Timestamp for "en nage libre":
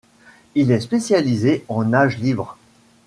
1.69-2.57